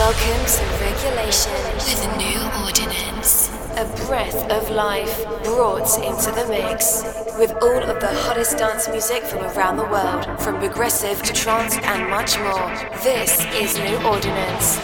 Welcome 0.00 0.46
to 0.46 0.62
Regulation 0.82 1.52
with 1.74 2.08
a 2.08 2.16
new 2.16 2.64
ordinance. 2.64 3.50
A 3.76 3.84
breath 4.06 4.50
of 4.50 4.70
life 4.70 5.26
brought 5.44 5.94
into 6.02 6.32
the 6.32 6.46
mix. 6.48 7.02
With 7.38 7.52
all 7.60 7.82
of 7.82 8.00
the 8.00 8.08
hottest 8.22 8.56
dance 8.56 8.88
music 8.88 9.24
from 9.24 9.44
around 9.44 9.76
the 9.76 9.84
world, 9.84 10.24
from 10.40 10.58
progressive 10.58 11.22
to 11.24 11.34
trance 11.34 11.76
and 11.76 12.08
much 12.08 12.38
more. 12.38 12.70
This 13.02 13.44
is 13.54 13.78
New 13.78 13.98
Ordinance. 14.06 14.78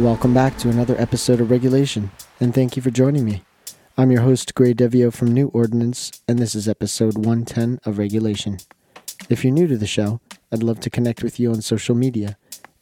Welcome 0.00 0.34
back 0.34 0.58
to 0.58 0.68
another 0.68 1.00
episode 1.00 1.40
of 1.40 1.52
Regulation, 1.52 2.10
and 2.40 2.52
thank 2.52 2.74
you 2.74 2.82
for 2.82 2.90
joining 2.90 3.24
me. 3.24 3.44
I'm 3.96 4.10
your 4.10 4.22
host, 4.22 4.52
Gray 4.56 4.74
Devio 4.74 5.12
from 5.12 5.32
New 5.32 5.46
Ordinance, 5.54 6.10
and 6.26 6.40
this 6.40 6.56
is 6.56 6.68
episode 6.68 7.14
110 7.14 7.78
of 7.84 7.98
Regulation. 7.98 8.58
If 9.30 9.44
you're 9.44 9.54
new 9.54 9.68
to 9.68 9.78
the 9.78 9.86
show, 9.86 10.20
I'd 10.50 10.64
love 10.64 10.80
to 10.80 10.90
connect 10.90 11.22
with 11.22 11.38
you 11.38 11.52
on 11.52 11.62
social 11.62 11.94
media, 11.94 12.36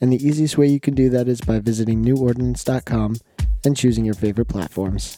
and 0.04 0.12
the 0.12 0.22
easiest 0.22 0.58
way 0.58 0.66
you 0.66 0.80
can 0.80 0.94
do 0.94 1.08
that 1.08 1.28
is 1.28 1.40
by 1.40 1.58
visiting 1.58 2.04
newordinance.com 2.04 3.16
and 3.64 3.74
choosing 3.74 4.04
your 4.04 4.12
favorite 4.12 4.48
platforms. 4.48 5.16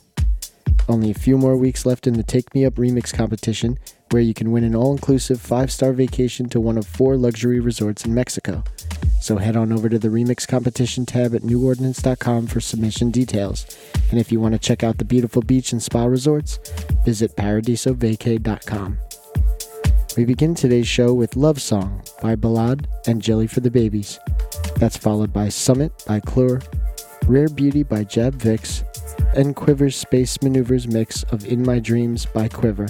Only 0.89 1.11
a 1.11 1.15
few 1.15 1.37
more 1.37 1.57
weeks 1.57 1.85
left 1.85 2.07
in 2.07 2.15
the 2.15 2.23
Take 2.23 2.55
Me 2.55 2.65
Up 2.65 2.75
Remix 2.75 3.13
competition, 3.13 3.80
where 4.13 4.23
you 4.23 4.33
can 4.33 4.53
win 4.53 4.63
an 4.63 4.77
all 4.77 4.93
inclusive 4.93 5.41
five 5.41 5.73
star 5.73 5.93
vacation 5.93 6.49
to 6.51 6.61
one 6.61 6.79
of 6.79 6.87
four 6.87 7.17
luxury 7.17 7.59
resorts 7.59 8.05
in 8.05 8.15
Mexico. 8.15 8.63
So 9.21 9.39
head 9.39 9.57
on 9.57 9.73
over 9.73 9.89
to 9.89 9.99
the 9.99 10.07
Remix 10.07 10.47
Competition 10.47 11.05
tab 11.05 11.35
at 11.35 11.43
newordinance.com 11.43 12.47
for 12.47 12.61
submission 12.61 13.11
details. 13.11 13.66
And 14.13 14.21
if 14.21 14.30
you 14.30 14.39
want 14.39 14.55
to 14.55 14.61
check 14.61 14.85
out 14.85 14.99
the 14.99 15.05
beautiful 15.05 15.43
beach 15.43 15.73
and 15.73 15.83
spa 15.83 16.05
resorts, 16.05 16.61
visit 17.05 17.35
paradisovacay.com. 17.35 18.99
We 20.16 20.25
begin 20.25 20.55
today's 20.55 20.88
show 20.88 21.12
with 21.12 21.37
Love 21.37 21.61
Song 21.61 22.02
by 22.23 22.37
Balad 22.37 22.87
and 23.07 23.20
Jelly 23.20 23.47
for 23.47 23.61
the 23.61 23.70
Babies. 23.70 24.19
That's 24.77 24.97
followed 24.97 25.30
by 25.30 25.51
Summit 25.51 25.93
by 26.07 26.20
Clure, 26.20 26.62
Rare 27.27 27.51
Beauty 27.51 27.82
by 27.82 28.02
Jab 28.04 28.32
Vix, 28.32 28.82
and 29.35 29.54
Quivver's 29.54 29.95
Space 29.95 30.41
Maneuvers 30.41 30.88
mix 30.88 31.23
of 31.24 31.45
In 31.45 31.63
My 31.63 31.79
Dreams 31.80 32.24
by 32.24 32.49
Quiver. 32.49 32.88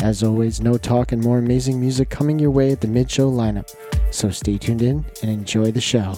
As 0.00 0.22
always, 0.22 0.60
no 0.60 0.78
talk 0.78 1.10
and 1.10 1.20
more 1.20 1.38
amazing 1.38 1.80
music 1.80 2.08
coming 2.08 2.38
your 2.38 2.52
way 2.52 2.70
at 2.70 2.80
the 2.80 2.86
mid 2.86 3.10
show 3.10 3.28
lineup, 3.28 3.68
so 4.12 4.30
stay 4.30 4.56
tuned 4.56 4.82
in 4.82 5.04
and 5.22 5.32
enjoy 5.32 5.72
the 5.72 5.80
show. 5.80 6.14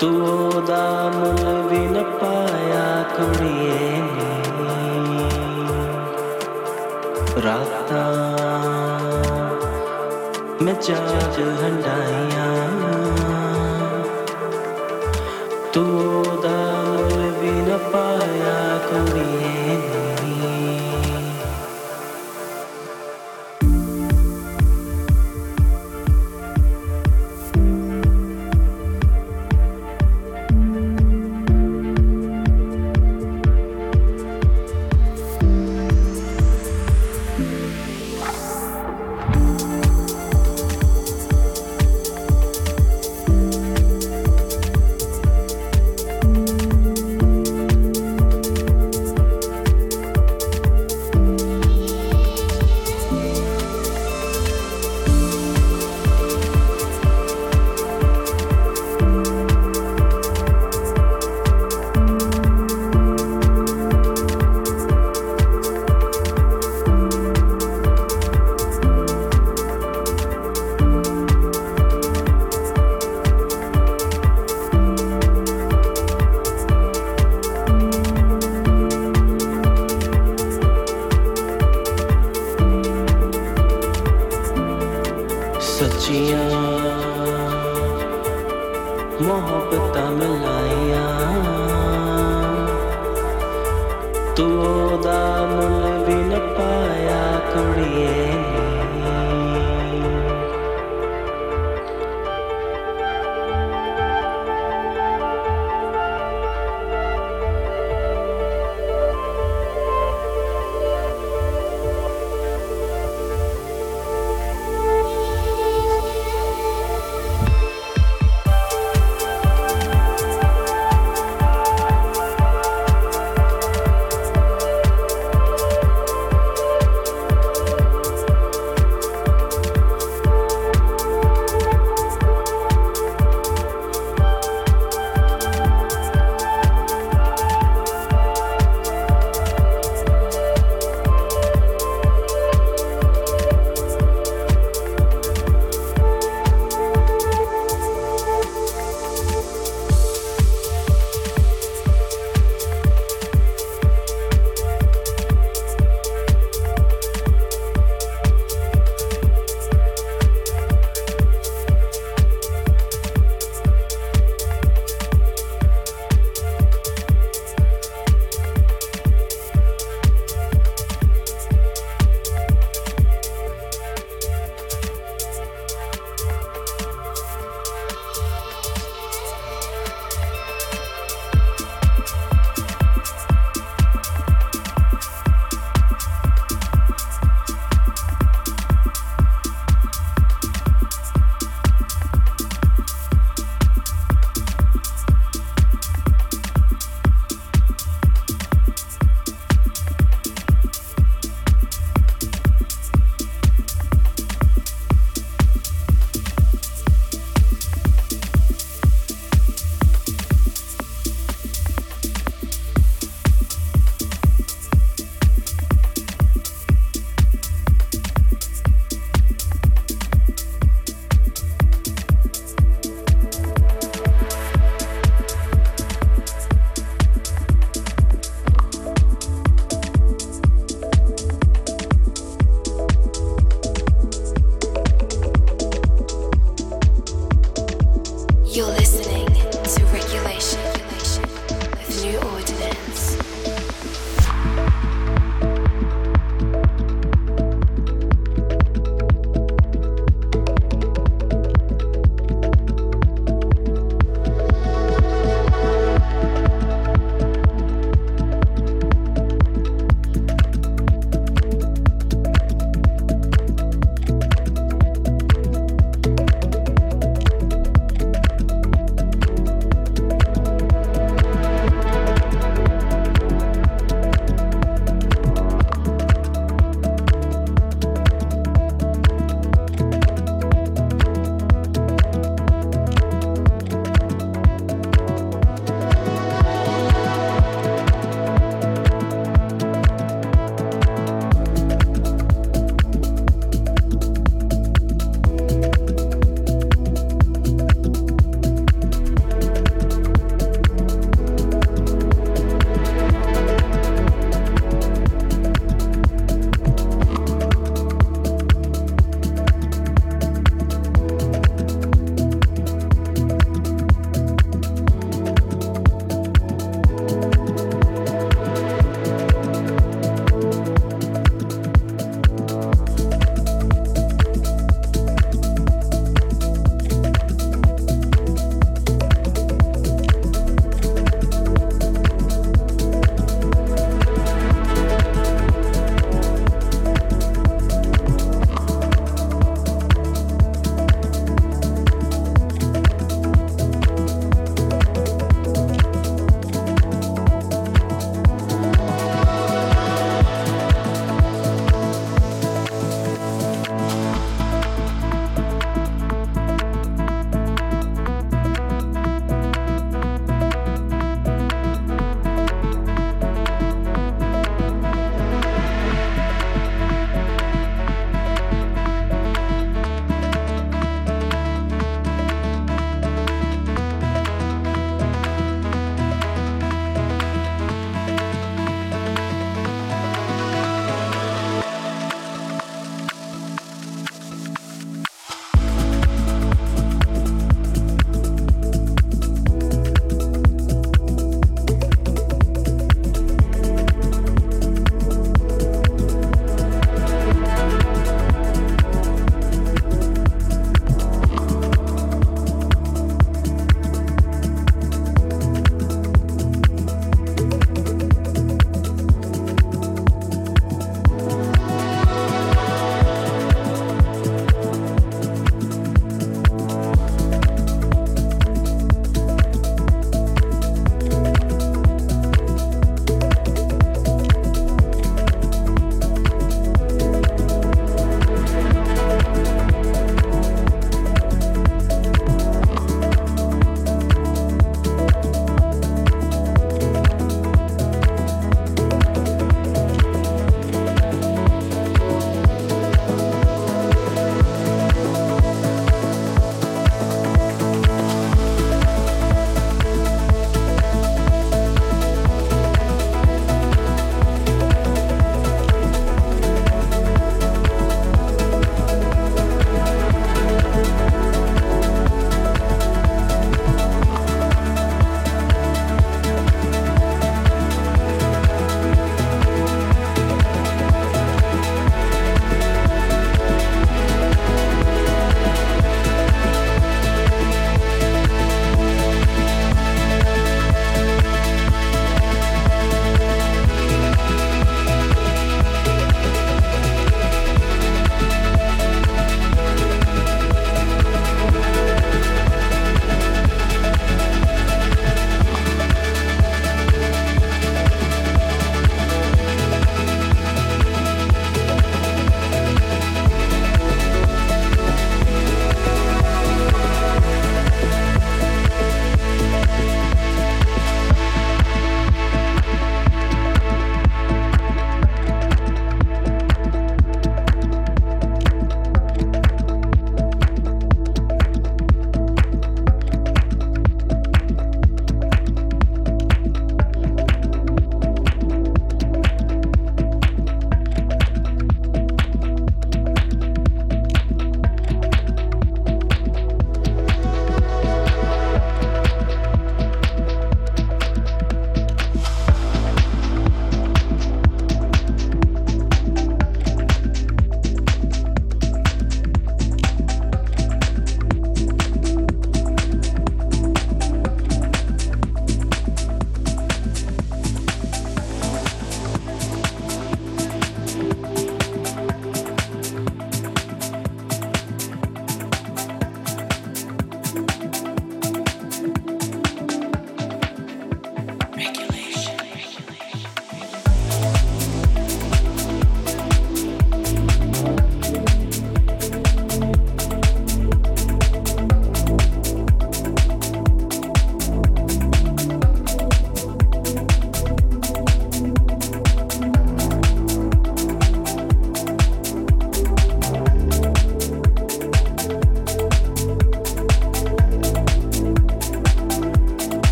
ਤੂੰ 0.00 0.26
ਉਹਦਾ 0.26 1.12
ਮੁੱਲ 1.14 1.62
ਵੀ 1.62 1.78
ਨਾ 1.78 2.02
ਪਾਇਆ 2.02 3.02
ਕੁੜੀਏ 3.16 3.90
ਨੀ। 3.90 5.20
ਰਾਤਾਂ 7.44 8.12
ਮੈਂ 10.62 10.74
ਜਾਗ 10.74 11.40
ਹੰਡਾਈਆਂ 11.64 12.68
ਤੂੰ 15.72 16.25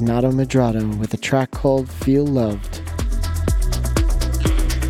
Nato 0.00 0.30
Medrado 0.30 0.98
with 0.98 1.14
a 1.14 1.16
track 1.16 1.50
called 1.50 1.88
Feel 1.88 2.26
Loved. 2.26 2.80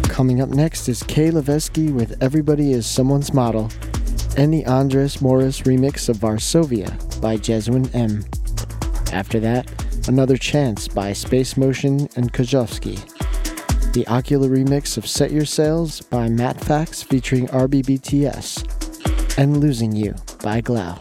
Coming 0.09 0.41
up 0.41 0.49
next 0.49 0.89
is 0.89 1.03
Kay 1.03 1.31
Levesky 1.31 1.93
with 1.93 2.23
Everybody 2.23 2.73
is 2.73 2.87
Someone's 2.87 3.35
Model 3.35 3.71
and 4.37 4.53
the 4.53 4.65
Andres 4.67 5.21
Morris 5.23 5.63
remix 5.63 6.09
of 6.09 6.17
Varsovia 6.17 7.21
by 7.21 7.37
Jesuin 7.37 7.95
M. 7.95 8.25
After 9.13 9.41
that, 9.41 9.71
Another 10.09 10.37
Chance 10.37 10.89
by 10.89 11.13
Space 11.13 11.57
Motion 11.57 12.09
and 12.17 12.33
Kozhovsky. 12.33 12.97
The 13.93 14.05
Ocula 14.05 14.49
remix 14.49 14.97
of 14.97 15.07
Set 15.07 15.33
Your 15.33 15.45
Sails 15.45 16.01
by 16.01 16.29
Matt 16.29 16.61
Fax 16.63 17.03
featuring 17.03 17.47
RBBTS. 17.49 19.39
And 19.39 19.59
Losing 19.59 19.93
You 19.93 20.15
by 20.43 20.61
Glau. 20.61 20.97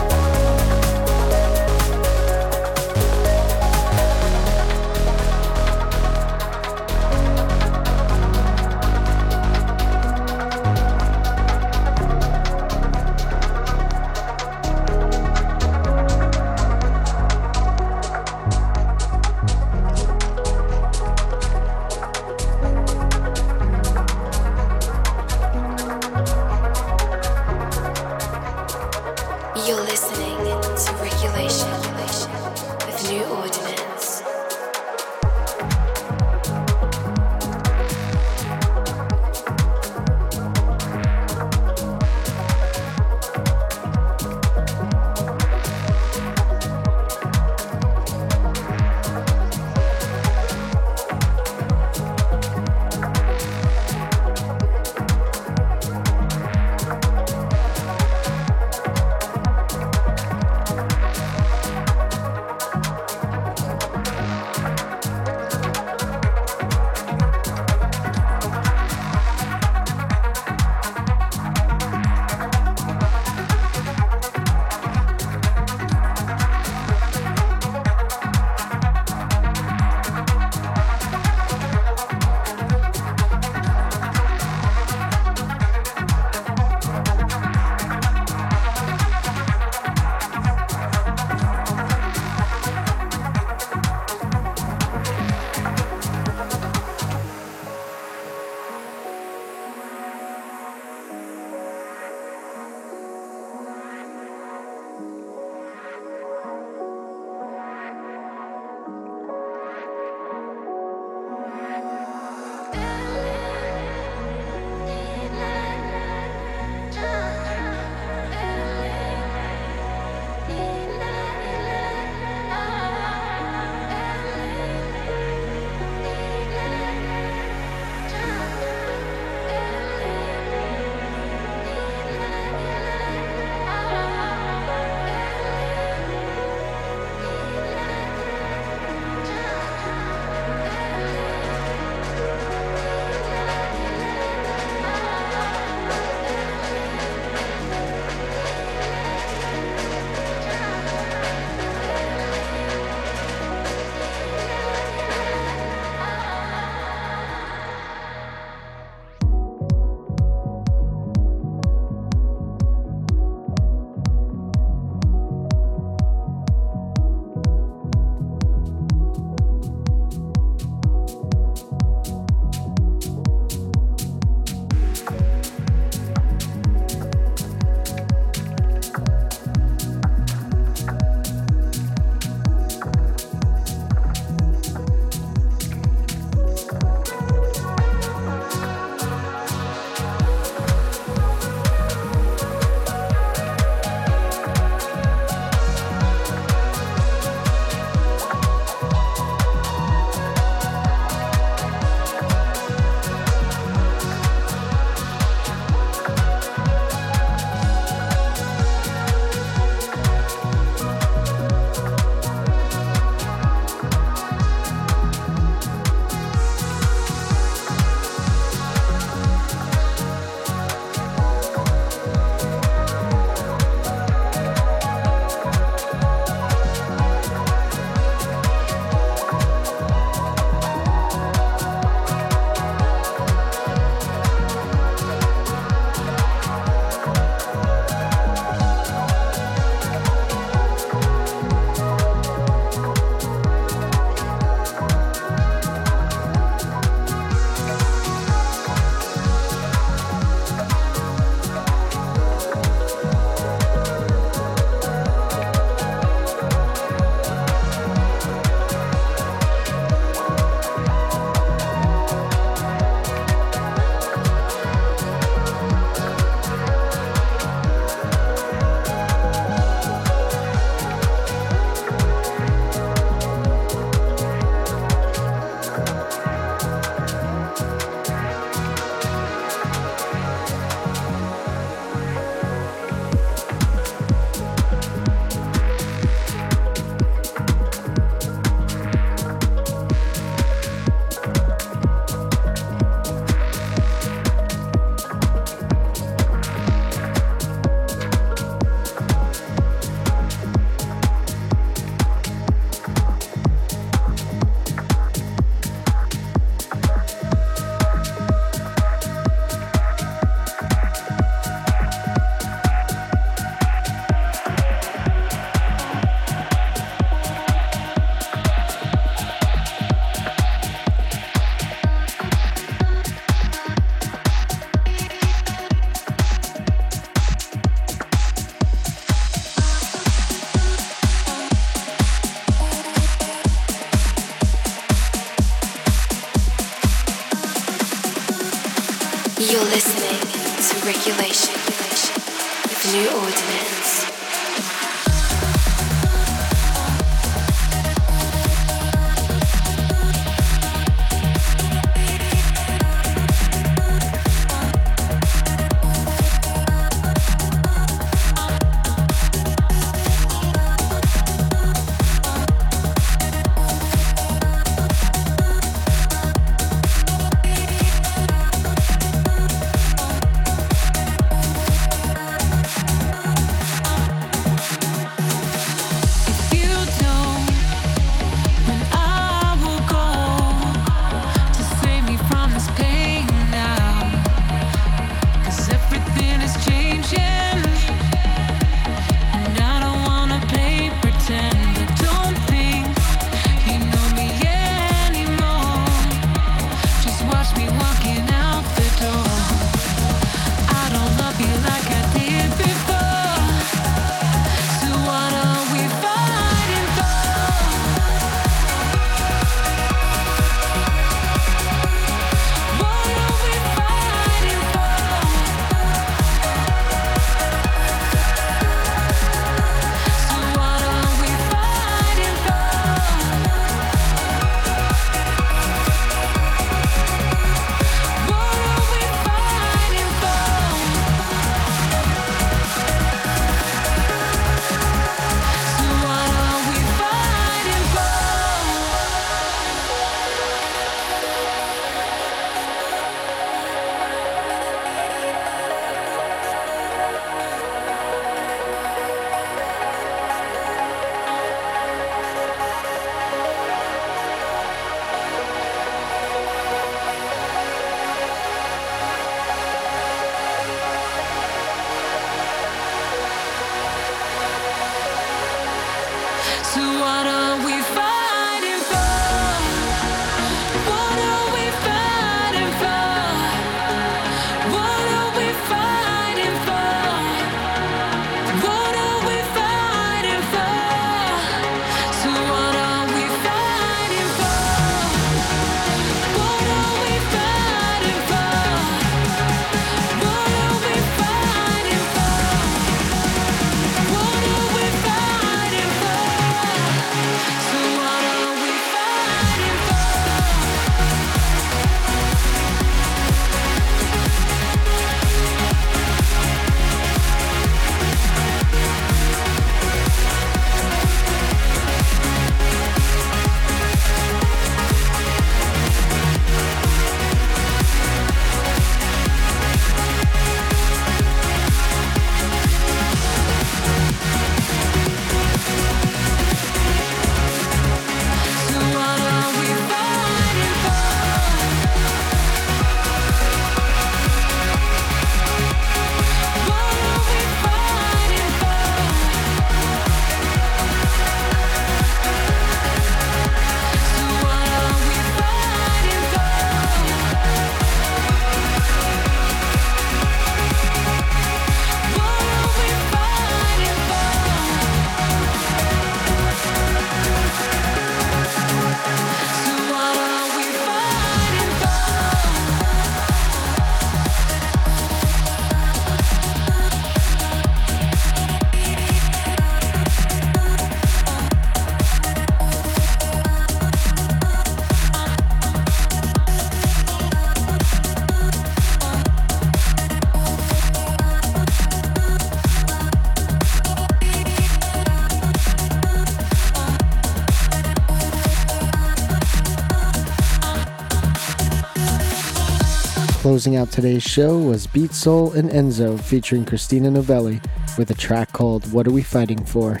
Closing 593.50 593.74
out 593.74 593.90
today's 593.90 594.22
show 594.22 594.56
was 594.56 594.86
Beat 594.86 595.12
Soul 595.12 595.54
and 595.54 595.70
Enzo 595.70 596.20
featuring 596.20 596.64
Christina 596.64 597.10
Novelli 597.10 597.60
with 597.98 598.08
a 598.12 598.14
track 598.14 598.52
called 598.52 598.92
What 598.92 599.08
Are 599.08 599.10
We 599.10 599.24
Fighting 599.24 599.64
For? 599.64 600.00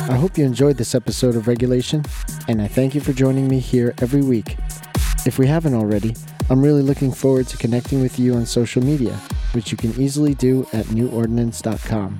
I 0.00 0.16
hope 0.16 0.36
you 0.36 0.44
enjoyed 0.44 0.76
this 0.76 0.96
episode 0.96 1.36
of 1.36 1.46
Regulation, 1.46 2.04
and 2.48 2.60
I 2.60 2.66
thank 2.66 2.96
you 2.96 3.00
for 3.00 3.12
joining 3.12 3.46
me 3.46 3.60
here 3.60 3.94
every 4.02 4.22
week. 4.22 4.56
If 5.24 5.38
we 5.38 5.46
haven't 5.46 5.74
already, 5.74 6.16
I'm 6.50 6.60
really 6.60 6.82
looking 6.82 7.12
forward 7.12 7.46
to 7.46 7.56
connecting 7.56 8.02
with 8.02 8.18
you 8.18 8.34
on 8.34 8.44
social 8.44 8.82
media, 8.82 9.14
which 9.52 9.70
you 9.70 9.76
can 9.76 9.92
easily 9.92 10.34
do 10.34 10.66
at 10.72 10.86
newordinance.com. 10.86 12.18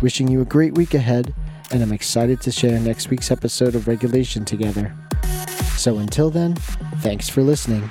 Wishing 0.00 0.28
you 0.28 0.40
a 0.40 0.46
great 0.46 0.76
week 0.76 0.94
ahead, 0.94 1.34
and 1.72 1.82
I'm 1.82 1.92
excited 1.92 2.40
to 2.40 2.50
share 2.50 2.80
next 2.80 3.10
week's 3.10 3.30
episode 3.30 3.74
of 3.74 3.86
Regulation 3.86 4.46
together. 4.46 4.96
So 5.76 5.98
until 5.98 6.30
then, 6.30 6.54
thanks 7.02 7.28
for 7.28 7.42
listening 7.42 7.90